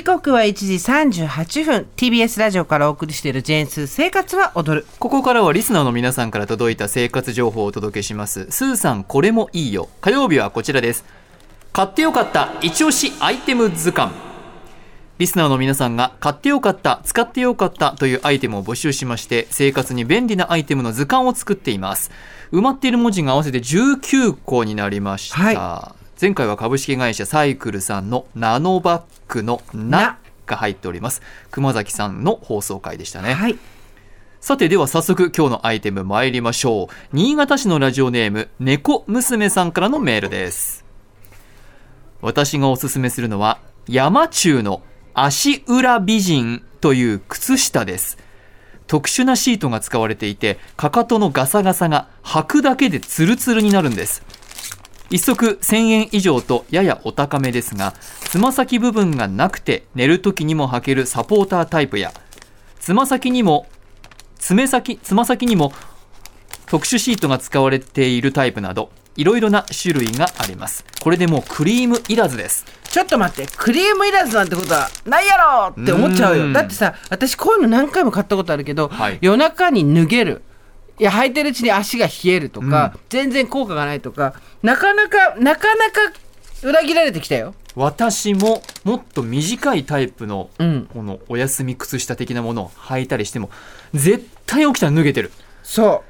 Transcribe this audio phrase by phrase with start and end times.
[0.00, 0.74] 時刻は1時
[1.26, 1.86] 38分。
[1.94, 4.86] TBS ラジオからお送りしているジェーンス生活は踊る。
[4.98, 8.46] ここからはリスナーの皆さんから届いた生活情報をお届けします。
[8.50, 9.90] スーさんこれもいいよ。
[10.00, 11.04] 火曜日はこちらです。
[11.74, 14.14] 買ってよかった一押しアイテム図鑑。
[15.18, 22.10] リスナーの皆さんが買ってよかった使ってよかったというアイテムを募集しまして生活に便利なアイテムの図鑑を作っています。
[22.52, 30.00] 埋まっている文字が合わせて19個になりました、はい前回は株式会社サイクルさんのナノバッグの「な。
[30.00, 31.22] な」が入っております。
[31.50, 33.58] 熊崎さんの放送回でしたね、はい。
[34.38, 37.16] さてでは早速今日のアイテム参りましょう。
[37.16, 40.84] 新潟市のラジオネーム猫娘さんからのメールです。
[42.20, 43.58] 私がおすすめするのは
[43.88, 44.82] 山中の
[45.14, 48.18] 足裏美人という靴下です。
[48.86, 54.22] 特殊なシートが使われていてかかとのガサガサが履くだけでツルツルになるんです
[55.10, 62.12] 一足1000円以上とややお高めですがつま先部分がなくて寝る時にも履けるサポータータイプや
[62.78, 63.66] つま先にも
[64.38, 65.72] 爪先つま先にも
[66.66, 70.84] 特殊シートが使われているタイプなどいろいろな種類があります。
[71.02, 72.64] これでもうクリームいらずです。
[72.84, 76.46] ちょっと待ってクリームいらずなんてことはないやろって思っちゃううん。
[76.48, 79.18] よだってさ私こういうの何回も買ったことあるけど、はい。
[79.20, 80.42] 夜中に脱げる
[81.00, 86.12] いや履いてるうちに足が冷えるとか、全然効果がないとかなかなかなかなか
[86.62, 87.54] 裏切られてきたよ。
[87.74, 90.88] 私ももっと短いタイプのうん。
[90.92, 93.48] このお休み靴下的なものを履いたりしても
[93.94, 95.32] 絶対起きたら脱げてる。
[95.62, 96.04] そ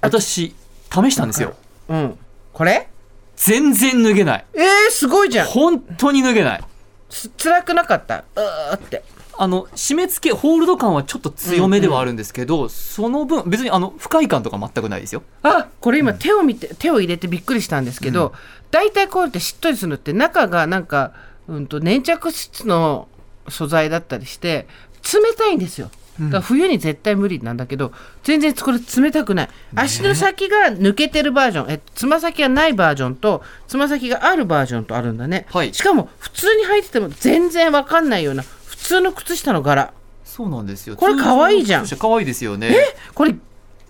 [0.00, 0.54] 私
[0.90, 1.54] 試したんですよ。
[1.88, 2.18] ううん。
[2.54, 2.88] これ？
[3.36, 4.44] 全然脱げない。
[4.54, 5.46] えー、すごいじゃん。
[5.48, 6.64] 本当に脱げない。
[7.10, 8.24] つ辛くなかった？
[8.36, 9.04] うーって
[9.38, 15.22] あの締め付けホールド感はちょっと強めではあるんですけど、その分別にあの不快感とか全くないですよ。
[15.42, 18.32] あこれ今手を見て、手を入れてびっくりしたんですけど、
[18.70, 21.12] 大体こうやってしっとりするのって中がなんか、
[21.48, 23.08] うん、と粘着質の
[23.48, 24.66] 素材だったりして
[25.02, 25.90] 冷たいんですよ。
[26.20, 27.90] だから冬に絶対無理なんだけど
[28.22, 29.48] 全然これ冷たくない。
[29.74, 35.74] 足の先が抜けてるバージョンえつま先がないバージョンとつま先があるバージョンとあるんだね、はい。
[35.74, 38.48] しかも普通に履いてても全然わかんないような普
[38.84, 39.92] 通の靴下の柄。
[40.24, 40.96] そうなんですよ。
[40.96, 41.86] これ可愛いじゃん。
[41.86, 42.74] 可愛いですよね。
[43.14, 43.34] これ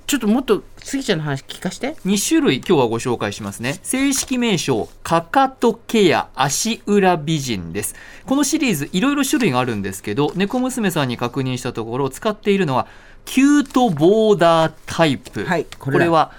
[0.07, 1.97] ちょっともっとスギちゃんの話聞かして。
[2.07, 3.81] 2種類今日はご紹介しますね。
[3.83, 7.97] 正式名称かかとケア足裏美人です。
[8.27, 12.87] このシリーズいろいろ種類があるんですけど猫娘さんに確認したところ使っているのは
[13.25, 16.33] キュートボーダータイプ、はいここれは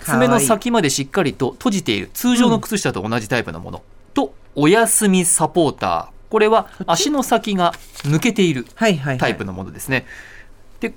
[0.00, 2.10] 爪の先までしっかりと閉じている。
[2.12, 3.82] 通常の靴下と同じタイプのもの、
[4.12, 10.04] とお休みサポーターこれは足の先が抜けているはいはい、はい、タイプのものですね。
[10.80, 10.92] で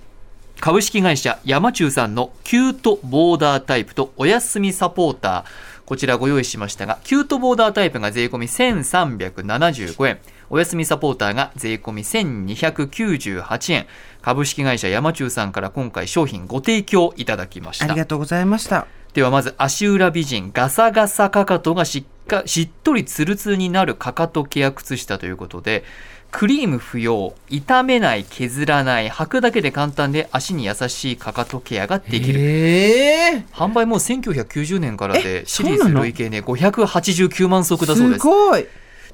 [0.59, 10.17] 株式会社山中さんのキュートボーダータイプとお休みサポーターこちらご用意しましたがキュートボーダータイプが税込み1375円
[10.49, 13.87] お休みサポーターが税込み1298円。
[14.21, 17.85] 株式会社山中さんから今回商品ご提供いただきました。
[17.85, 18.87] ありがとうございました。
[19.13, 25.83] ではまず足裏美人ガサガサかかとがしっかしっとりツルツルになるかかとケア靴下ということで
[26.29, 32.39] クリーム不要傷めない削らない履くだけで簡単で足に優しいかかとケアができる。
[32.39, 38.19] ええ販売もう1990年からでえシリーズ累計ね589万足だそうです。
[38.19, 38.67] すごい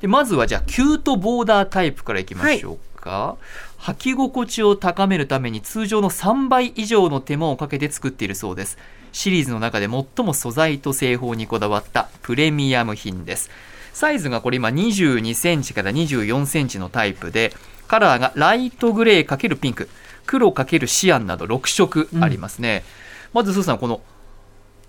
[0.03, 3.37] でまずはじゃあキュートボーダータイプからいきましょうか、
[3.79, 8.77] 履き心地を高めるために通常の3倍以上の手間をかけて作っているそうです。
[9.13, 13.49] シリーズの中で最も素材と製法にこだわったプレミアム品です。
[13.93, 17.53] サイズがこれ今22センチから24センチのタイプで
[17.87, 19.87] カラーがライトグレー×ピンク
[20.25, 22.83] 黒×シアンなど6色ありますね、
[23.31, 24.01] まずスーさんこの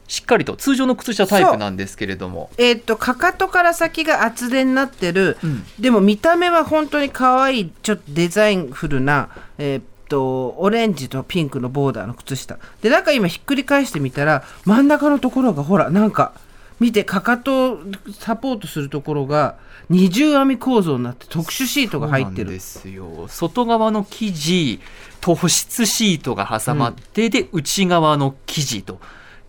[0.06, 2.50] しっかりと通常の靴下タイプなんですけれども。
[2.58, 5.64] えーっとかかとから先が厚手になってる、うん。
[5.78, 12.58] でも見た目は本当に可愛いちょっとデザインフルなえーっとオレンジとピンクのボーダーの靴下。
[12.82, 16.32] で中今ひっくり返してみたら真ん中のところがほらなんか
[16.80, 17.78] 見てかかとを
[18.18, 19.56] サポートするところが
[19.88, 22.50] 二重編み構造になって特殊シートが入ってる。
[22.50, 23.26] んですよ。
[23.28, 24.80] 外側の生地
[25.20, 29.00] と保湿シートが挟まって、で内側の生地と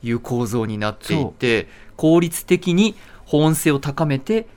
[0.03, 2.95] いう構造になっていて効率的に
[3.25, 4.47] 保温性を高めて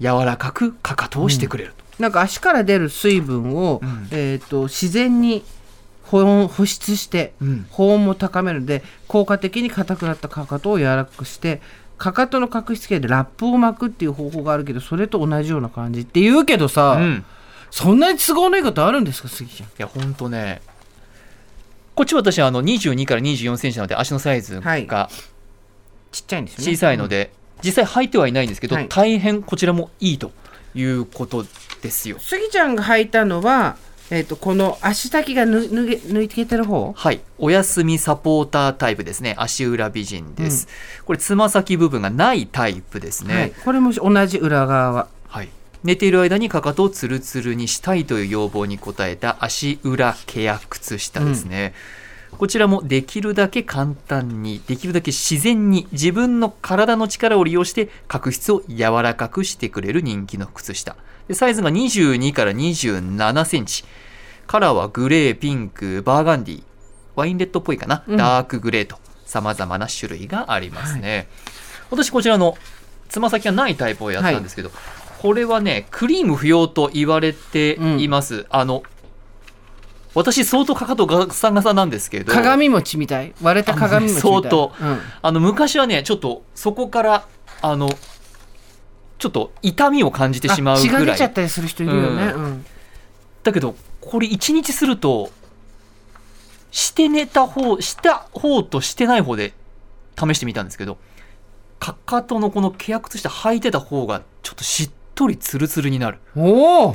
[0.00, 4.08] 柔らかくかかとをしてくれると、なんか足から出る水分を、うん。
[4.10, 5.44] えー、と自然に
[6.04, 7.66] 保温保湿してうん。
[7.70, 11.60] 保温も高めるので効果的に硬くなったかかとを柔らかくして
[11.98, 17.24] かかとの角質系でラップを巻くっていう方法があるけどそれと同じような感じって言うけどさ、うん。
[17.70, 19.68] そんなに都合のいいことあるんですか杉ちゃん。
[19.68, 20.60] いやほんとね
[21.94, 25.10] こっち私はあの22から24センチなので足のサイズはいが
[26.10, 30.30] ちっちゃいんですよね小さいので、実際履いてはいないんですけど、はい大変こちらもいいと
[30.74, 31.44] いうこと
[31.82, 32.18] ですよ。
[32.18, 33.76] スギちゃんが履いたのは、
[34.10, 36.92] えっとこの足先がぬ脱げ抜いててる方？
[36.92, 37.20] はい。
[37.38, 39.34] お休みサポータータイプですね。
[39.38, 40.68] 足裏美人です。
[41.04, 43.34] これ、つま先部分がないタイプですね。
[43.34, 45.48] はい、これも同じ裏側はい、
[45.84, 51.74] 寝ている間にかかとをツルツルにしたいという要望に応えた足裏ケア靴下ですね、
[52.38, 60.96] こちらもできるだけ簡単にできるだけ自然に自分の体の力を利用して角質を柔らかくしてくれる人気の靴下。
[61.28, 63.84] でサイズが22から27センチ。
[64.46, 66.62] カラーはグレーピンクバーガンディ。
[67.14, 68.16] ワインレッドっぽいかな、うん。
[68.16, 68.96] ダークグレーと
[69.26, 71.28] さまざまな種類がありますね、
[71.90, 72.56] 私こちらの
[73.08, 74.70] つま先がないタイプをやったんですけど、
[75.22, 78.82] これはねクリーム不要と言われています、あの
[80.14, 82.32] 私相当かかとガサガサなんですけど。
[82.32, 83.32] 鏡餅みたい。
[83.40, 84.32] 割れた鏡餅みたい。
[84.32, 84.72] 相当。
[84.80, 84.98] うん。
[85.22, 87.28] あの昔はねちょっとそこから
[87.60, 87.88] あの
[89.18, 91.06] ちょっと痛みを感じてしまうぐらい。
[91.06, 92.66] 出ちゃったりする人いるよね、ううん。
[93.44, 95.30] だけどこれ1日すると
[96.72, 99.52] して寝た方した方としてない方で
[100.18, 100.98] 試してみたんですけど
[101.78, 104.90] かかとのこのケア靴下履いてた方がちょっとしっ
[105.22, 106.18] とりツルツルになる。
[106.36, 106.94] おお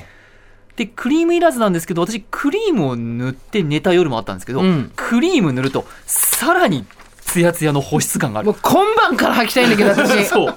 [0.76, 4.92] でクリームいらずなんですけど私クリームを塗って寝た夜もあったんですけど、うん。
[4.96, 6.86] クリーム塗るとさらに
[7.22, 8.48] ツヤツヤの保湿感がある。
[8.48, 10.26] もう今晩から履きたいんだけど 私。
[10.26, 10.56] そう。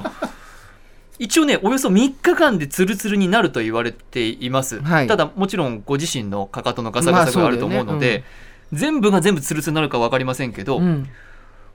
[1.18, 5.06] 一応ねおよそ3日間でツルツルになると言われています、はい。
[5.06, 8.24] ただもちろんご自身のかかとのガサガサがあると思うので、まあそうだよね
[8.72, 11.08] 全部が全部ツルツルになるか分かりませんけど、うん。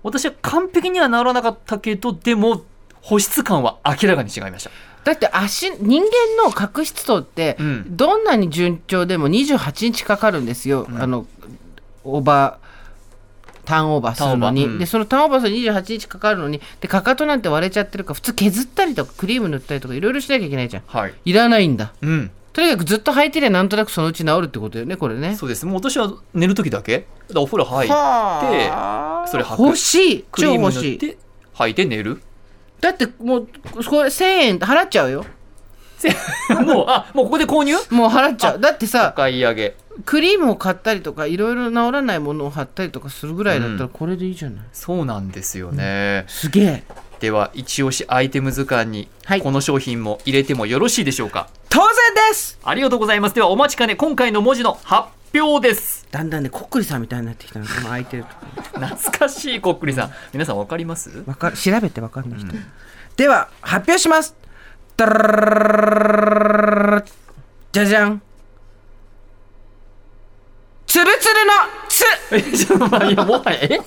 [0.03, 2.63] 私は完璧にはならなかったけどでも
[3.05, 4.71] 保湿感は明らかに違いました。
[5.03, 7.95] だって足人間の角質層って、うん。
[7.95, 10.99] どんなに順調でも28日かかるんですよ、うん。
[10.99, 11.27] あの
[12.03, 14.79] オーバーターンオーバーするのに、うん。
[14.79, 16.59] でそのターンオーバーするのに28日かかるのに。
[16.81, 20.83] でかかとなんて割れちゃってるから普通削ったりとかクリーム塗ったりとかいろいろしなきゃいけないじゃん。
[20.87, 21.13] はい。
[21.25, 21.93] いらないんだ。
[22.01, 22.31] うん。
[22.53, 25.35] とにかくずっと履いてりゃなんとなくそのうち治るってことよねこれね。
[25.35, 25.67] そうです。
[25.67, 27.05] もう私は寝る時だけ。
[27.35, 29.27] お風呂入ってはあ。
[29.27, 29.61] それ履く。
[29.61, 30.25] 欲しい。
[30.31, 31.17] クリーム超欲しい塗って
[31.53, 32.23] 履いて寝る
[32.85, 33.47] だってもう
[33.89, 35.25] これ1000円払っちゃうよ。
[36.63, 37.73] もうあもうここで購入？
[37.89, 38.59] もう払っちゃう。
[38.59, 39.75] だっておさ買い上げ。
[40.05, 46.83] クリームを買ったりとかいろいろ治らないものを貼ったりとかするぐらいだったらこれでいいじゃない、そうなんですよね、すげえ。
[47.21, 49.41] では一押しアイテム図鑑にはい。
[49.41, 51.87] この商品も入れてもよろしいでしょうか、当然
[52.29, 52.59] です。
[52.63, 53.35] ありがとうございます。
[53.35, 56.07] ではお待ちかね今回の文字の発表です。
[56.11, 57.65] だんだんねこっくりさんみたいになってきたの。
[57.65, 58.29] この空いてると。
[58.29, 60.11] こ懐かしいこっくりさん。
[60.33, 61.23] 皆さんわかります？
[61.25, 62.53] わかる調べてわかんない人、
[63.17, 64.35] では発表します。
[64.97, 68.21] じゃじゃん
[70.87, 71.51] つるつるの
[71.89, 73.81] つえちもはやえ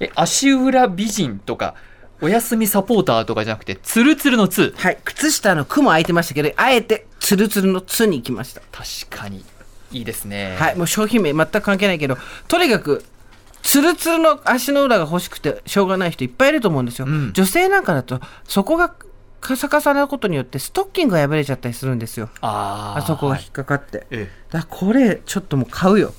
[0.00, 1.74] え足裏美人とか
[2.20, 8.60] お休みサポーターとかじゃなくてツルツルのツはい靴下の「く」も空いてましたけどあえてつるつるの「つ」に行きました。
[8.70, 9.44] 確かに。
[9.90, 10.54] いいですね。
[10.56, 13.04] はいもう商品名全く関係ないけどとにかく
[13.62, 17.32] ツルツルの足の裏が欲しくてしょうがない人いっぱいいると思うんですよ、うん。
[17.32, 18.94] 女性なんかだとそこが
[19.40, 22.30] カサカサなことによってストッキングが破れちゃったりするんですよ。
[22.42, 26.14] あそこがはい引っかかって、えだからこれちょっともう買うよ。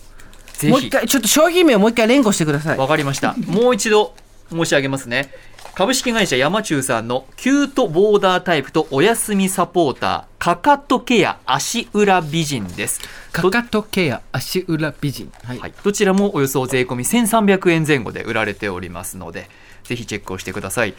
[0.64, 2.78] もう一回ちょっと商品名をもう一回連呼してください。
[2.78, 3.34] わかりました。
[3.48, 4.14] もう一度
[4.50, 5.32] 申し上げますね。
[5.76, 13.00] 株式会社山中さんのキュートボーダータイプとお休みサポーター、かかとケア足裏美人です。
[13.32, 15.32] かかとケア足裏美人。
[15.44, 19.50] はい、はい、どちらもおよそ税込み1300円前後で売られておりますので、
[19.84, 20.96] ぜひチェックをしてください。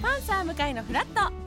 [0.01, 1.46] パンサー向かいのフラット